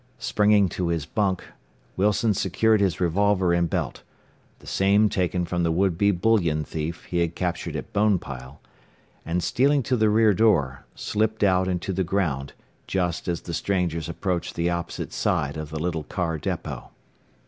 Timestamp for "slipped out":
10.95-11.67